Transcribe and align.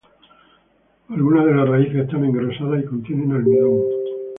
Algunas 1.09 1.45
de 1.45 1.53
las 1.53 1.69
raíces 1.69 1.97
están 2.05 2.25
engrosadas 2.25 2.81
y 2.83 2.87
contienen 2.87 3.33
almidón. 3.33 3.83